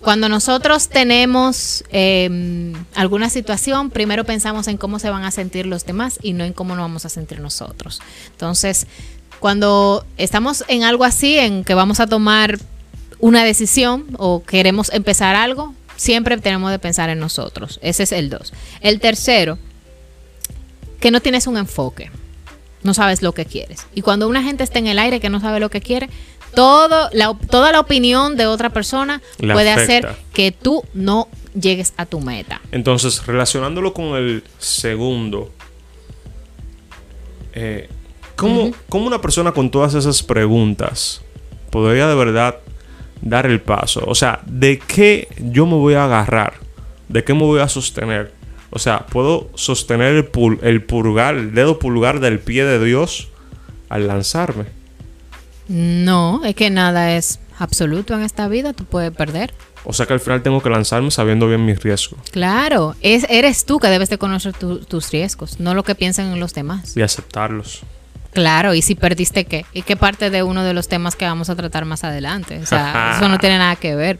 Cuando 0.00 0.28
nosotros 0.28 0.88
tenemos 0.88 1.82
em, 1.90 2.74
alguna 2.94 3.28
situación, 3.28 3.90
primero 3.90 4.22
pensamos 4.24 4.68
en 4.68 4.76
cómo 4.76 5.00
se 5.00 5.10
van 5.10 5.24
a 5.24 5.32
sentir 5.32 5.66
los 5.66 5.84
demás 5.84 6.20
y 6.22 6.32
no 6.32 6.44
en 6.44 6.52
cómo 6.52 6.76
nos 6.76 6.84
vamos 6.84 7.04
a 7.06 7.08
sentir 7.08 7.40
nosotros. 7.40 8.00
Entonces, 8.30 8.86
cuando 9.40 10.06
estamos 10.16 10.64
en 10.68 10.84
algo 10.84 11.04
así, 11.04 11.38
en 11.38 11.64
que 11.64 11.74
vamos 11.74 11.98
a 11.98 12.06
tomar 12.06 12.58
una 13.18 13.42
decisión 13.42 14.06
o 14.18 14.44
queremos 14.44 14.92
empezar 14.92 15.34
algo, 15.34 15.74
siempre 15.96 16.36
tenemos 16.38 16.70
de 16.70 16.78
pensar 16.78 17.10
en 17.10 17.18
nosotros. 17.18 17.78
Ese 17.82 18.04
es 18.04 18.12
el 18.12 18.30
dos. 18.30 18.52
El 18.80 19.00
tercero, 19.00 19.58
que 21.00 21.10
no 21.10 21.20
tienes 21.20 21.46
un 21.46 21.56
enfoque. 21.56 22.10
No 22.82 22.94
sabes 22.94 23.22
lo 23.22 23.32
que 23.32 23.46
quieres. 23.46 23.86
Y 23.94 24.02
cuando 24.02 24.28
una 24.28 24.42
gente 24.42 24.62
está 24.62 24.78
en 24.78 24.86
el 24.86 24.98
aire 24.98 25.20
que 25.20 25.28
no 25.28 25.40
sabe 25.40 25.60
lo 25.60 25.70
que 25.70 25.80
quiere, 25.80 26.08
todo 26.54 27.10
toda 27.50 27.72
la 27.72 27.80
opinión 27.80 28.36
de 28.36 28.46
otra 28.46 28.70
persona 28.70 29.20
puede 29.38 29.70
hacer 29.70 30.16
que 30.32 30.52
tú 30.52 30.84
no 30.94 31.28
llegues 31.60 31.94
a 31.96 32.06
tu 32.06 32.20
meta. 32.20 32.60
Entonces, 32.70 33.26
relacionándolo 33.26 33.92
con 33.92 34.16
el 34.16 34.44
segundo, 34.58 35.52
eh, 37.52 37.88
¿cómo, 38.36 38.72
una 38.90 39.20
persona 39.20 39.52
con 39.52 39.70
todas 39.70 39.94
esas 39.94 40.22
preguntas 40.22 41.22
podría 41.70 42.06
de 42.06 42.14
verdad 42.14 42.56
dar 43.28 43.46
el 43.46 43.60
paso? 43.60 44.02
O 44.06 44.14
sea, 44.14 44.40
¿de 44.46 44.78
qué 44.78 45.28
yo 45.38 45.66
me 45.66 45.74
voy 45.74 45.94
a 45.94 46.04
agarrar? 46.04 46.54
¿De 47.08 47.22
qué 47.24 47.34
me 47.34 47.40
voy 47.42 47.60
a 47.60 47.68
sostener? 47.68 48.32
O 48.70 48.78
sea, 48.78 49.06
¿puedo 49.06 49.48
sostener 49.54 50.14
el, 50.14 50.58
el 50.62 50.82
pulgar, 50.84 51.34
el 51.36 51.54
dedo 51.54 51.78
pulgar 51.78 52.20
del 52.20 52.38
pie 52.40 52.64
de 52.64 52.84
Dios 52.84 53.28
al 53.88 54.06
lanzarme? 54.08 54.64
No, 55.68 56.44
es 56.44 56.54
que 56.54 56.70
nada 56.70 57.16
es 57.16 57.40
absoluto 57.58 58.14
en 58.14 58.22
esta 58.22 58.48
vida, 58.48 58.72
tú 58.72 58.84
puedes 58.84 59.10
perder. 59.12 59.52
O 59.84 59.92
sea 59.92 60.06
que 60.06 60.12
al 60.14 60.20
final 60.20 60.42
tengo 60.42 60.60
que 60.62 60.68
lanzarme 60.70 61.10
sabiendo 61.10 61.46
bien 61.48 61.64
mis 61.64 61.80
riesgos. 61.80 62.18
Claro, 62.32 62.94
es, 63.02 63.24
eres 63.30 63.64
tú 63.64 63.78
que 63.78 63.86
debes 63.88 64.10
de 64.10 64.18
conocer 64.18 64.52
tu- 64.52 64.80
tus 64.80 65.10
riesgos, 65.12 65.60
no 65.60 65.74
lo 65.74 65.84
que 65.84 65.94
piensan 65.94 66.32
en 66.32 66.40
los 66.40 66.54
demás. 66.54 66.96
Y 66.96 67.02
aceptarlos. 67.02 67.82
Claro, 68.36 68.74
y 68.74 68.82
si 68.82 68.94
perdiste 68.94 69.46
qué, 69.46 69.64
y 69.72 69.80
qué 69.80 69.96
parte 69.96 70.28
de 70.28 70.42
uno 70.42 70.62
de 70.62 70.74
los 70.74 70.88
temas 70.88 71.16
que 71.16 71.24
vamos 71.24 71.48
a 71.48 71.56
tratar 71.56 71.86
más 71.86 72.04
adelante. 72.04 72.58
O 72.62 72.66
sea, 72.66 73.14
eso 73.16 73.30
no 73.30 73.38
tiene 73.38 73.56
nada 73.56 73.76
que 73.76 73.94
ver. 73.94 74.18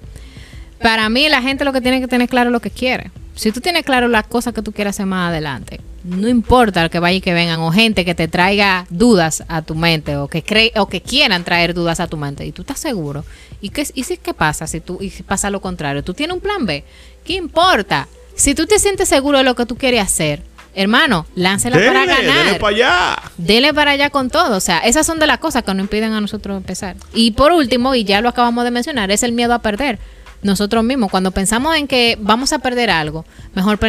Para 0.81 1.11
mí, 1.11 1.29
la 1.29 1.43
gente 1.43 1.67
lo 1.67 1.73
que 1.75 1.83
tiene 1.83 2.01
que 2.01 2.09
tener 2.09 2.27
claro 2.27 2.49
es 2.49 2.53
lo 2.55 2.61
que 2.61 2.71
quiere. 2.71 3.11
Si 3.35 3.53
tú 3.53 3.61
tienes 3.61 3.85
claro 3.85 4.09
las 4.09 4.27
cosas 4.27 4.55
que 4.55 4.63
tú 4.63 4.73
quieres 4.73 4.97
hacer 4.97 5.05
más 5.05 5.29
adelante, 5.29 5.83
no 6.03 6.29
importa 6.29 6.89
que 6.89 6.99
vaya 6.99 7.19
y 7.19 7.21
que 7.21 7.35
vengan, 7.35 7.61
o 7.61 7.71
gente 7.71 8.07
que 8.07 8.15
te 8.15 8.27
traiga 8.27 8.87
dudas 8.89 9.45
a 9.49 9.61
tu 9.61 9.75
mente, 9.75 10.17
o 10.17 10.29
que 10.29 10.43
cree, 10.43 10.73
o 10.77 10.89
que 10.89 11.03
quieran 11.03 11.45
traer 11.45 11.75
dudas 11.75 12.01
a 12.01 12.07
tu 12.07 12.17
mente, 12.17 12.47
y 12.47 12.53
tú 12.53 12.63
estás 12.63 12.79
seguro. 12.79 13.23
¿Y 13.61 13.69
qué, 13.69 13.87
y 13.93 14.05
si 14.05 14.17
qué 14.17 14.33
pasa 14.33 14.67
si 14.67 14.81
tú 14.81 14.97
y 14.99 15.11
si 15.11 15.25
pasa 15.25 15.51
lo 15.51 15.61
contrario? 15.61 16.03
¿Tú 16.03 16.15
tienes 16.15 16.35
un 16.35 16.41
plan 16.41 16.65
B? 16.65 16.85
¿Qué 17.23 17.35
importa? 17.35 18.09
Si 18.35 18.55
tú 18.55 18.65
te 18.65 18.79
sientes 18.79 19.11
seguro 19.11 19.37
de 19.37 19.45
lo 19.45 19.55
que 19.55 19.67
tú 19.67 19.77
quieres 19.77 20.01
hacer, 20.01 20.43
hermano, 20.77 21.27
láncela 21.35 21.77
para 21.77 22.07
ganar. 22.07 22.45
dele 22.47 22.59
para 22.61 22.77
allá. 22.77 23.23
Dele 23.37 23.75
para 23.75 23.91
allá 23.93 24.11
con 24.11 24.31
todo. 24.31 24.57
O 24.57 24.61
sea, 24.61 24.79
esas 24.79 25.05
son 25.07 25.19
de 25.19 25.27
las 25.27 25.39
cosas 25.39 25.65
que 25.65 25.75
nos 25.75 25.83
impiden 25.83 26.13
a 26.13 26.21
nosotros 26.21 26.57
empezar. 26.57 26.95
Y 27.13 27.33
por 27.33 27.51
último, 27.51 27.95
y 27.97 28.05
ya 28.05 28.21
lo 28.21 28.29
acabamos 28.29 28.63
de 28.65 28.71
mencionar, 28.71 29.11
es 29.11 29.25
el 29.25 29.33
miedo 29.33 29.53
a 29.55 29.59
perder. 29.61 29.99
Nosotros 30.43 30.85
mismos, 30.85 31.11
cuando 31.11 31.33
pensamos 31.33 31.75
en 31.77 31.89
que 31.89 32.17
vamos 32.21 32.53
a 32.53 32.61
perder 32.61 32.91
algo, 32.91 33.25
mejor, 33.55 33.81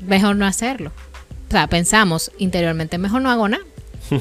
mejor 0.00 0.36
no 0.36 0.46
hacerlo. 0.46 0.92
O 1.48 1.50
sea, 1.50 1.66
pensamos 1.66 2.30
interiormente, 2.38 2.96
mejor 2.98 3.20
no 3.20 3.30
hago 3.30 3.48
nada. 3.48 3.64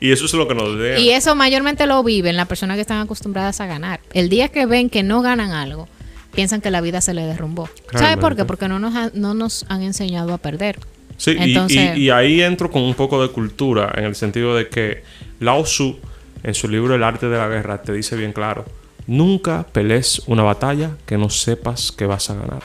Y 0.00 0.12
eso 0.12 0.26
es 0.26 0.34
lo 0.34 0.46
que 0.46 0.54
nos 0.54 0.78
deja. 0.78 0.98
Y 1.00 1.10
eso 1.10 1.34
mayormente 1.34 1.86
lo 1.86 2.02
viven 2.02 2.36
las 2.36 2.46
personas 2.46 2.74
que 2.76 2.82
están 2.82 3.00
acostumbradas 3.00 3.60
a 3.62 3.66
ganar. 3.66 4.00
El 4.12 4.28
día 4.28 4.48
que 4.48 4.66
ven 4.66 4.90
que 4.90 5.02
no 5.02 5.22
ganan 5.22 5.52
algo, 5.52 5.88
piensan 6.34 6.60
que 6.60 6.70
la 6.70 6.82
vida 6.82 7.00
se 7.00 7.14
les 7.14 7.26
derrumbó. 7.26 7.70
¿Sabe 7.92 8.18
por 8.18 8.36
qué? 8.36 8.44
Porque 8.44 8.68
no 8.68 8.78
nos, 8.78 8.94
ha- 8.94 9.10
no 9.14 9.32
nos 9.32 9.64
han 9.70 9.82
enseñado 9.82 10.34
a 10.34 10.38
perder. 10.38 10.78
Sí, 11.16 11.32
y- 11.32 11.42
Entonces- 11.54 11.96
y, 11.96 12.00
y 12.04 12.10
ahí 12.10 12.42
entro 12.42 12.70
con 12.70 12.82
un 12.82 12.94
poco 12.94 13.22
de 13.22 13.28
cultura, 13.32 13.92
en 13.96 14.04
el 14.04 14.14
sentido 14.14 14.54
de 14.56 14.68
que 14.68 15.02
Lao 15.40 15.62
Tzu, 15.62 15.96
en 16.42 16.54
su 16.54 16.68
libro 16.68 16.94
El 16.94 17.02
arte 17.02 17.28
de 17.28 17.38
la 17.38 17.48
guerra, 17.48 17.82
te 17.82 17.92
dice 17.92 18.16
bien 18.16 18.32
claro, 18.32 18.64
nunca 19.06 19.66
pelees 19.72 20.22
una 20.26 20.42
batalla 20.42 20.90
que 21.06 21.16
no 21.18 21.28
sepas 21.30 21.92
que 21.92 22.06
vas 22.06 22.30
a 22.30 22.34
ganar. 22.34 22.62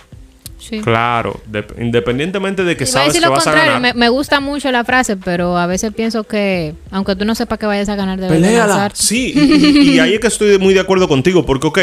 Sí. 0.58 0.82
Claro, 0.82 1.40
de- 1.46 1.66
independientemente 1.80 2.64
de 2.66 2.76
que 2.76 2.84
Iba 2.84 2.90
a 2.90 2.94
sabes 2.94 3.08
decir 3.10 3.22
que 3.22 3.28
lo 3.28 3.32
vas 3.34 3.48
a 3.48 3.52
contrario, 3.52 3.74
ganar, 3.76 3.96
me, 3.96 4.00
me 4.00 4.10
gusta 4.10 4.40
mucho 4.42 4.70
la 4.72 4.84
frase, 4.84 5.16
pero 5.16 5.58
a 5.58 5.66
veces 5.68 5.94
pienso 5.94 6.26
que, 6.26 6.74
aunque 6.92 7.16
tú 7.16 7.24
no 7.26 7.34
sepas 7.34 7.58
que 7.60 7.66
vayas 7.66 7.88
a 7.90 7.96
ganar, 7.96 8.20
debes 8.20 8.42
de 8.42 8.48
Peléala. 8.48 8.68
lanzarte. 8.68 8.98
Sí, 9.02 9.34
y 9.36 10.00
ahí 10.00 10.16
es 10.16 10.20
que 10.20 10.28
estoy 10.28 10.58
muy 10.60 10.74
de 10.74 10.82
acuerdo 10.82 11.08
contigo, 11.08 11.46
porque, 11.46 11.68
ok, 11.68 11.80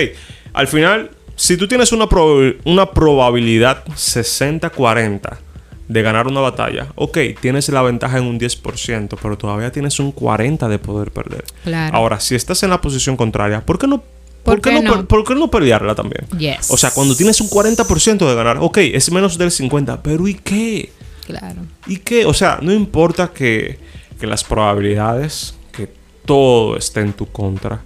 al 0.53 0.69
final, 0.69 1.11
si 1.37 1.57
tú 1.57 1.67
tienes 1.67 1.91
una, 1.93 2.05
prob- 2.07 2.57
una 2.65 2.91
probabilidad 2.91 3.83
60-40 3.87 5.39
de 5.88 6.02
ganar 6.02 6.26
una 6.26 6.40
batalla, 6.40 6.88
ok, 6.97 7.19
tienes 7.40 7.69
la 7.69 7.83
ventaja 7.83 8.19
en 8.19 8.25
un 8.25 8.40
10%, 8.40 9.16
pero 9.21 9.38
todavía 9.38 9.71
tienes 9.71 10.00
un 10.00 10.14
40% 10.14 10.69
de 10.69 10.78
poder 10.78 11.11
perder. 11.12 11.45
Claro. 11.62 11.97
Ahora, 11.97 12.21
si 12.21 12.35
estás 12.35 12.62
en 12.62 12.71
la 12.71 12.81
posición 12.81 13.16
contraria, 13.16 13.64
¿por 13.64 13.78
qué 13.78 13.87
no, 13.87 14.02
¿Por 14.43 14.61
qué 14.61 14.81
no? 14.81 15.07
¿por 15.07 15.25
qué 15.25 15.35
no 15.35 15.50
pelearla 15.50 15.95
también? 15.95 16.26
Yes. 16.38 16.71
O 16.71 16.76
sea, 16.76 16.90
cuando 16.90 17.16
tienes 17.16 17.40
un 17.40 17.49
40% 17.49 18.28
de 18.28 18.35
ganar, 18.35 18.59
ok, 18.61 18.78
es 18.78 19.11
menos 19.11 19.38
del 19.38 19.50
50%, 19.50 20.00
pero 20.02 20.26
¿y 20.28 20.35
qué? 20.35 20.93
Claro. 21.26 21.62
¿Y 21.87 21.99
qué? 21.99 22.25
O 22.25 22.35
sea, 22.35 22.59
no 22.62 22.73
importa 22.73 23.33
que, 23.33 23.78
que 24.19 24.26
las 24.26 24.45
probabilidades, 24.45 25.55
que 25.73 25.88
todo 26.25 26.76
esté 26.76 27.00
en 27.00 27.12
tu 27.12 27.26
contra. 27.26 27.81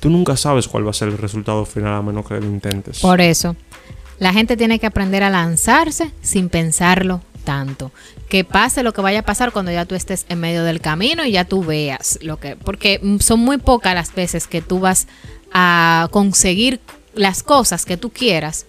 Tú 0.00 0.10
nunca 0.10 0.36
sabes 0.36 0.66
cuál 0.68 0.86
va 0.86 0.90
a 0.90 0.94
ser 0.94 1.08
el 1.08 1.18
resultado 1.18 1.64
final 1.64 1.94
a 1.94 2.02
menos 2.02 2.26
que 2.26 2.34
lo 2.34 2.46
intentes. 2.46 3.00
Por 3.00 3.20
eso, 3.20 3.56
la 4.18 4.32
gente 4.32 4.56
tiene 4.56 4.78
que 4.78 4.86
aprender 4.86 5.22
a 5.22 5.30
lanzarse 5.30 6.12
sin 6.22 6.48
pensarlo 6.48 7.20
tanto. 7.44 7.92
Que 8.28 8.44
pase 8.44 8.82
lo 8.82 8.92
que 8.92 9.00
vaya 9.00 9.20
a 9.20 9.22
pasar 9.22 9.52
cuando 9.52 9.70
ya 9.70 9.84
tú 9.84 9.94
estés 9.94 10.26
en 10.28 10.40
medio 10.40 10.64
del 10.64 10.80
camino 10.80 11.24
y 11.24 11.32
ya 11.32 11.44
tú 11.44 11.64
veas 11.64 12.18
lo 12.22 12.38
que... 12.38 12.56
Porque 12.56 13.00
son 13.20 13.40
muy 13.40 13.58
pocas 13.58 13.94
las 13.94 14.14
veces 14.14 14.46
que 14.46 14.62
tú 14.62 14.80
vas 14.80 15.06
a 15.52 16.08
conseguir 16.10 16.80
las 17.16 17.42
cosas 17.42 17.84
que 17.84 17.96
tú 17.96 18.10
quieras 18.10 18.66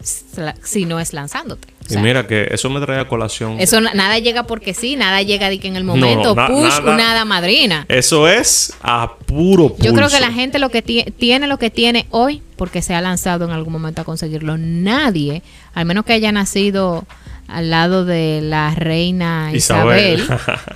si 0.63 0.85
no 0.85 0.99
es 0.99 1.13
lanzándote. 1.13 1.67
O 1.85 1.89
sea, 1.89 1.99
y 2.01 2.03
mira 2.03 2.27
que 2.27 2.47
eso 2.51 2.69
me 2.69 2.81
trae 2.81 2.99
a 2.99 3.07
colación. 3.07 3.57
Eso 3.61 3.79
na- 3.79 3.93
nada 3.93 4.19
llega 4.19 4.43
porque 4.43 4.73
sí, 4.73 4.95
nada 4.97 5.21
llega 5.21 5.49
de 5.49 5.57
que 5.59 5.67
en 5.69 5.75
el 5.77 5.83
momento, 5.85 6.35
na- 6.35 6.47
push, 6.47 6.63
nada. 6.81 6.97
nada 6.97 7.25
madrina. 7.25 7.85
Eso 7.87 8.27
es 8.27 8.73
a 8.81 9.15
puro 9.25 9.69
pulso. 9.69 9.83
Yo 9.83 9.93
creo 9.93 10.09
que 10.09 10.19
la 10.19 10.31
gente 10.31 10.59
lo 10.59 10.69
que 10.69 10.83
tie- 10.83 11.13
tiene 11.15 11.47
lo 11.47 11.57
que 11.59 11.69
tiene 11.69 12.07
hoy 12.09 12.41
porque 12.57 12.81
se 12.81 12.93
ha 12.93 12.99
lanzado 13.01 13.45
en 13.45 13.51
algún 13.51 13.71
momento 13.71 14.01
a 14.01 14.03
conseguirlo. 14.05 14.57
Nadie, 14.57 15.43
al 15.73 15.85
menos 15.85 16.03
que 16.03 16.11
haya 16.13 16.31
nacido 16.33 17.05
al 17.47 17.69
lado 17.69 18.03
de 18.03 18.41
la 18.43 18.75
reina 18.75 19.51
Isabel, 19.53 20.27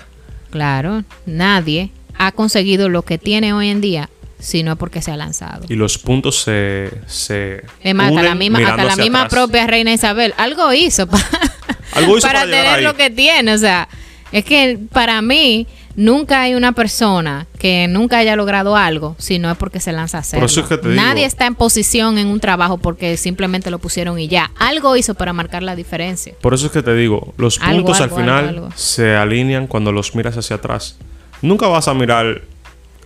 claro, 0.50 1.04
nadie 1.26 1.92
ha 2.18 2.32
conseguido 2.32 2.88
lo 2.90 3.02
que 3.04 3.18
tiene 3.18 3.54
hoy 3.54 3.70
en 3.70 3.82
día 3.82 4.10
si 4.42 4.64
no 4.64 4.74
es 4.74 4.78
porque 4.78 5.02
se 5.02 5.12
ha 5.12 5.18
lanzado. 5.18 5.66
y 5.70 5.76
los 5.76 5.98
puntos 5.98 6.42
se. 6.42 6.92
se 7.08 7.64
Es 7.82 7.96
más, 7.96 8.10
hasta 8.10 8.24
la 8.24 8.36
misma, 8.36 8.60
hasta 8.60 8.84
la 8.84 8.96
misma 8.98 9.24
atrás. 9.24 9.34
propia 9.42 9.68
reina 9.68 9.94
Isabel 9.94 10.34
algo 10.38 10.74
hizo, 10.74 11.08
pa- 11.08 11.20
Algo 11.94 12.18
hizo 12.18 12.28
para, 12.28 12.40
para 12.42 12.52
tener 12.52 12.68
ahí. 12.68 12.84
lo 12.84 12.96
que 12.96 13.10
tiene. 13.10 13.54
O 13.54 13.58
sea, 13.58 13.88
es 14.32 14.44
que 14.46 14.80
para 14.92 15.22
mí 15.22 15.68
nunca 15.96 16.42
hay 16.44 16.56
una 16.56 16.72
persona 16.72 17.48
que 17.60 17.88
nunca 17.90 18.18
haya 18.20 18.38
logrado 18.38 18.78
algo 18.78 19.16
si 19.20 19.40
no 19.40 19.52
es 19.52 19.58
porque 19.58 19.82
se 19.82 19.92
lanza 19.92 20.18
a 20.18 20.22
hacerlo. 20.22 20.46
Es 20.46 20.58
que 20.58 20.80
Nadie 20.84 21.16
digo- 21.16 21.28
está 21.28 21.46
en 21.48 21.56
posición 21.56 22.18
en 22.18 22.28
un 22.28 22.40
trabajo 22.40 22.78
porque 22.78 23.18
simplemente 23.18 23.70
lo 23.70 23.78
pusieron 23.80 24.18
y 24.18 24.28
ya. 24.30 24.52
Algo 24.58 24.96
hizo 24.96 25.16
para 25.16 25.34
marcar 25.34 25.64
la 25.64 25.76
diferencia. 25.76 26.34
Por 26.42 26.54
eso 26.54 26.68
es 26.68 26.72
que 26.72 26.82
te 26.82 26.96
digo, 26.96 27.34
los 27.38 27.60
Algo, 27.60 27.84
puntos 27.88 28.02
algo, 28.02 28.16
al 28.16 28.22
final 28.24 28.48
algo. 28.48 28.70
se 28.76 29.16
alinean 29.16 29.68
cuando 29.68 29.92
los 29.92 30.16
miras 30.16 30.38
hacia 30.38 30.56
atrás. 30.56 30.98
Nunca 31.42 31.68
vas 31.68 31.88
a 31.90 31.94
mirar 31.94 32.44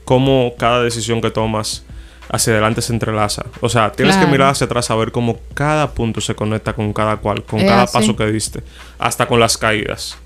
cómo 0.05 0.53
cada 0.57 0.81
decisión 0.83 1.19
que 1.21 1.31
tomas 1.31 1.83
hacia 2.29 2.53
adelante 2.53 2.81
se 2.81 2.93
entrelaza. 2.93 3.45
O 3.61 3.69
sea, 3.69 3.91
tienes 3.91 4.15
que 4.17 4.25
mirar 4.27 4.49
hacia 4.49 4.65
atrás 4.65 4.89
a 4.89 4.95
ver 4.95 5.11
cómo 5.11 5.37
cada 5.53 5.91
punto 5.91 6.21
se 6.21 6.33
conecta 6.35 6.73
con 6.73 6.93
cada 6.93 7.17
cual, 7.17 7.43
con 7.43 7.59
Es 7.59 7.67
cada 7.69 7.83
así. 7.83 7.93
paso 7.97 8.15
que 8.15 8.25
diste, 8.27 8.63
hasta 8.97 9.27
con 9.27 9.39
las 9.39 9.57
caídas. 9.57 10.17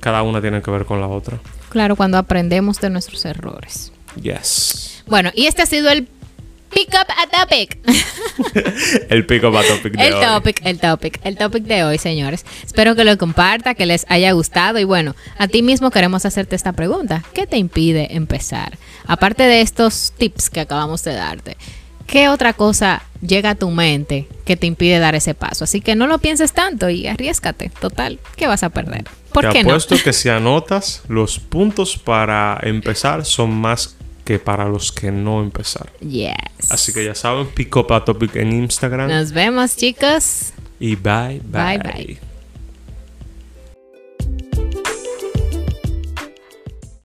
Cada 0.00 0.22
una 0.22 0.40
tiene 0.40 0.62
que 0.62 0.70
ver 0.70 0.84
con 0.84 1.00
la 1.00 1.08
otra. 1.08 1.38
Claro, 1.68 1.96
cuando 1.96 2.16
aprendemos 2.16 2.80
de 2.80 2.90
nuestros 2.90 3.24
errores. 3.24 3.92
Yes. 4.22 5.02
Bueno, 5.06 5.30
y 5.34 5.46
este 5.46 5.62
ha 5.62 5.66
sido 5.66 5.90
el 5.90 6.08
Pick 6.76 6.90
Up 6.90 7.06
a 7.08 7.26
Topic. 7.40 7.78
El 9.08 9.24
pico 9.24 9.48
up 9.48 9.56
a 9.56 9.62
topic 9.62 9.94
de 9.96 10.08
El 10.08 10.12
hoy. 10.12 10.22
topic, 10.22 10.60
el 10.62 10.78
topic, 10.78 11.20
el 11.24 11.38
topic 11.38 11.64
de 11.64 11.84
hoy, 11.84 11.96
señores. 11.96 12.44
Espero 12.66 12.94
que 12.94 13.04
lo 13.04 13.16
comparta, 13.16 13.74
que 13.74 13.86
les 13.86 14.04
haya 14.10 14.32
gustado 14.32 14.78
y 14.78 14.84
bueno, 14.84 15.16
a 15.38 15.48
ti 15.48 15.62
mismo 15.62 15.90
queremos 15.90 16.26
hacerte 16.26 16.54
esta 16.54 16.74
pregunta. 16.74 17.24
¿Qué 17.32 17.46
te 17.46 17.56
impide 17.56 18.14
empezar? 18.14 18.76
Aparte 19.06 19.44
de 19.44 19.62
estos 19.62 20.12
tips 20.18 20.50
que 20.50 20.60
acabamos 20.60 21.02
de 21.02 21.14
darte, 21.14 21.56
¿qué 22.06 22.28
otra 22.28 22.52
cosa 22.52 23.02
llega 23.22 23.50
a 23.50 23.54
tu 23.54 23.70
mente 23.70 24.28
que 24.44 24.58
te 24.58 24.66
impide 24.66 24.98
dar 24.98 25.14
ese 25.14 25.32
paso? 25.32 25.64
Así 25.64 25.80
que 25.80 25.94
no 25.94 26.06
lo 26.06 26.18
pienses 26.18 26.52
tanto 26.52 26.90
y 26.90 27.06
arriesgate. 27.06 27.70
Total, 27.80 28.18
¿qué 28.36 28.48
vas 28.48 28.62
a 28.62 28.68
perder? 28.68 29.04
¿Por 29.32 29.46
Te 29.46 29.52
qué 29.52 29.62
no? 29.64 29.70
apuesto 29.70 29.96
que 30.04 30.12
si 30.12 30.28
anotas, 30.28 31.04
los 31.08 31.38
puntos 31.38 31.96
para 31.96 32.60
empezar 32.62 33.24
son 33.24 33.54
más 33.54 33.96
que 34.26 34.40
para 34.40 34.68
los 34.68 34.90
que 34.90 35.12
no 35.12 35.40
empezar. 35.40 35.88
Yes. 36.00 36.34
Así 36.68 36.92
que 36.92 37.04
ya 37.04 37.14
saben, 37.14 37.46
pick 37.46 37.74
up 37.76 37.92
a 37.92 38.04
topic 38.04 38.34
en 38.34 38.52
Instagram. 38.52 39.08
Nos 39.08 39.30
vemos, 39.30 39.76
chicos. 39.76 40.52
Y 40.80 40.96
bye, 40.96 41.40
bye. 41.44 41.78
Bye, 41.78 41.78
bye. 41.78 42.25